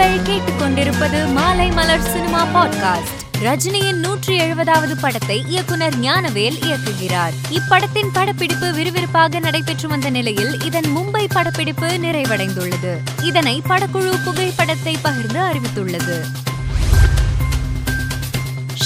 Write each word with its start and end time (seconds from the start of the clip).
நீங்கள் 0.00 0.36
கேட்டுக்கொண்டிருப்பது 0.36 1.32
மாலை 1.32 1.70
மலர் 1.70 2.02
சினிமா 2.02 2.44
பாட்காஸ்ட் 2.54 3.18
ரஜினியின் 3.42 3.94
நூற்றி 3.94 4.40
எழுபதாவது 4.40 4.96
படத்தை 5.00 5.44
இயக்குனர் 5.46 6.00
ஞானவேல் 6.00 6.58
இயக்குகிறார். 6.60 7.34
இப்படத்தின் 7.50 8.08
படப்பிடிப்பு 8.12 8.66
விறுவிறுப்பாக 8.66 9.40
நடைபெற்று 9.40 9.88
வந்த 9.88 10.10
நிலையில் 10.10 10.62
இதன் 10.62 10.96
மும்பை 10.96 11.24
படப்பிடிப்பு 11.28 11.86
நிறைவடைந்துள்ளது. 11.86 12.98
இதனை 13.22 13.62
படக்குழு 13.68 14.24
புகைப்படத்தை 14.24 14.96
பகிர்ந்து 15.02 15.40
அறிவித்துள்ளது. 15.40 16.24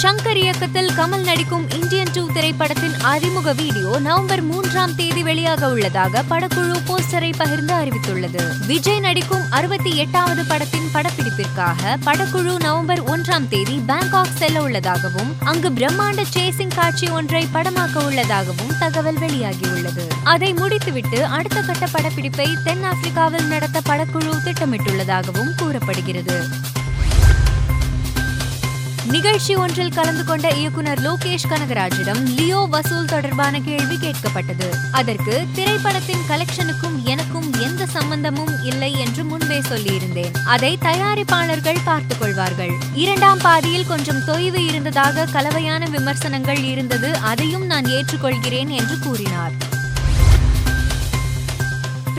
ஷங்கர் 0.05 0.36
இயக்கத்தில் 0.36 0.91
கமல் 0.96 1.23
நடிக்கும் 1.25 1.71
இந்தியன் 1.71 2.11
டூ 2.12 2.30
திரைப்படத்தின் 2.32 2.95
அறிமுக 3.00 3.53
வீடியோ 3.53 3.98
நவம்பர் 3.98 4.43
மூன்றாம் 4.43 4.95
தேதி 4.95 5.23
வெளியாக 5.23 5.71
உள்ளதாக 5.71 6.25
படக்குழு 6.30 6.77
போஸ்டரை 6.86 7.32
பகிர்ந்து 7.36 7.75
அறிவித்துள்ளது. 7.75 8.67
விஜய் 8.67 9.00
நடிக்கும் 9.00 9.50
அறுபத்தி 9.50 9.96
எட்டாவது 9.96 10.45
படத்தின் 10.45 10.90
படப்பிடிப்பிற்காக 10.95 11.96
படக்குழு 12.04 12.61
நவம்பர் 12.61 13.03
ஒன்றாம் 13.04 13.48
தேதி 13.48 13.81
பேங்காக் 13.86 14.35
செல்ல 14.35 14.62
உள்ளதாகவும் 14.62 15.36
அங்கு 15.40 15.71
பிரம்மாண்ட 15.71 16.25
சேசிங் 16.34 16.75
காட்சி 16.75 17.09
ஒன்றை 17.09 17.48
படமாக்க 17.53 18.04
உள்ளதாகவும் 18.04 18.79
தகவல் 18.79 19.17
வெளியாகியுள்ளது. 19.17 20.07
அதை 20.25 20.53
முடித்துவிட்டு 20.53 21.25
அடுத்த 21.25 21.61
கட்ட 21.61 21.89
படப்பிடிப்பை 21.93 22.48
தென் 22.64 22.84
ஆப்பிரிக்காவில் 22.84 23.46
நடத்த 23.46 23.81
படக்குழு 23.89 24.34
திட்டமிட்டுள்ளதாகவும் 24.45 25.54
கூறப்படுகிறது. 25.57 26.46
நிகழ்ச்சி 29.14 29.57
ஒன்றில் 29.57 29.93
கலந்து 29.93 30.25
கொண்ட 30.25 30.49
இயக்குனர் 30.50 31.00
லோகேஷ் 31.00 31.49
கனகராஜிடம் 31.49 32.23
லியோ 32.23 32.67
வசூல் 32.70 33.05
தொடர்பான 33.05 33.61
கேள்வி 33.61 33.97
கேட்கப்பட்டது. 33.97 34.69
அதற்கு 34.92 35.47
திரைப்படத்தின் 35.53 36.20
கலெக்ஷனுக்கும் 36.28 37.03
எனக்கும் 37.05 37.53
எந்த 37.61 37.87
சம்பந்தமும் 37.87 38.62
இல்லை 38.62 38.98
என்று 38.98 39.25
முன்பே 39.25 39.61
சொல்லியிருந்தேன். 39.61 40.34
அதை 40.45 40.78
தயாரிப்பாளர்கள் 40.81 41.77
பார்த்துக் 41.84 42.20
கொள்வார்கள். 42.20 42.73
இரண்டாம் 42.95 43.39
பாதியில் 43.39 43.87
கொஞ்சம் 43.87 44.20
தொய்வு 44.27 44.69
இருந்ததாக 44.69 45.25
கலவையான 45.25 45.87
விமர்சனங்கள் 45.87 46.62
இருந்தது. 46.65 47.17
அதையும் 47.17 47.67
நான் 47.67 47.85
ஏற்றுக்கொள்கிறேன் 47.85 48.69
என்று 48.69 48.98
கூறினார். 48.98 49.53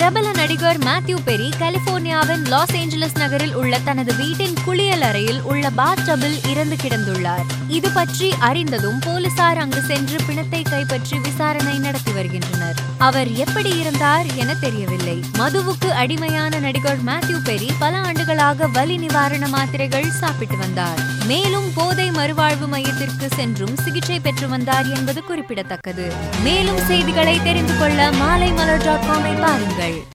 பிரபல 0.05 0.31
நடிகர் 0.31 0.77
மேத்யூ 0.77 1.15
பெரி 1.25 1.47
கலிபோர்னியாவின் 1.59 2.43
லாஸ் 2.45 2.73
ஏஞ்சலஸ் 2.75 3.15
நகரில் 3.15 3.55
உள்ள 3.55 3.79
தனது 3.79 4.15
வீட்டின் 4.15 4.53
குளியல் 4.65 5.01
அறையில் 5.01 5.41
உள்ள 5.41 5.69
பாத் 5.69 6.03
டபில் 6.05 6.37
இறந்து 6.49 6.75
கிடந்துள்ளார். 6.75 7.54
இது 7.67 7.89
பற்றி 7.89 8.33
அறிந்ததும் 8.39 8.99
போலீசார் 8.99 9.57
அங்கு 9.57 9.81
சென்று 9.81 10.17
பிணத்தை 10.27 10.61
கைப்பற்றி 10.61 11.19
விசாரணை 11.19 11.77
நடத்தி 11.77 12.11
வருகின்றனர். 12.11 12.75
அவர் 12.97 13.31
எப்படி 13.31 13.79
இருந்தார் 13.79 14.25
என 14.35 14.55
தெரியவில்லை. 14.55 15.23
மதுவுக்கு 15.37 15.87
அடிமையான 15.87 16.59
நடிகர் 16.59 17.03
மேத்யூ 17.03 17.37
பெரி 17.45 17.69
பல 17.79 17.97
ஆண்டுகளாக 17.97 18.67
வலி 18.67 18.97
நிவாரண 18.97 19.47
மாத்திரைகள் 19.47 20.11
சாப்பிட்டு 20.11 20.57
வந்தார். 20.57 20.99
மேலும் 21.25 21.69
போதை 21.75 22.11
மறுவாழ்வு 22.11 22.67
மையத்திற்கு 22.67 23.29
சென்றும் 23.35 23.75
சிகிச்சை 23.75 24.19
பெற்று 24.19 24.49
வந்தார் 24.49 24.89
என்பது 24.95 25.23
குறிப்பிடத்தக்கது. 25.23 26.13
மேலும் 26.43 26.85
செய்திகளை 26.87 27.43
தெரிந்து 27.43 27.77
கொள்ள 27.77 28.11
மாலை 28.11 28.51
மலர் 28.51 28.83
டாட் 28.83 29.03
காமை 29.03 29.41
பாருங்கள். 29.41 30.03